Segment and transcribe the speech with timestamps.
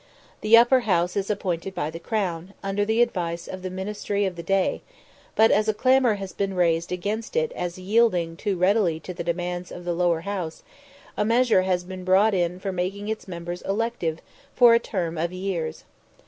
[0.41, 4.35] The Upper House is appointed by the Crown, under the advice of the ministry of
[4.35, 4.81] the day;
[5.35, 9.23] but as a clamour has been raised against it as yielding too readily to the
[9.23, 10.63] demands of the Lower House,
[11.15, 14.21] a measure has been brought in for making its members elective
[14.55, 15.83] for a term of years.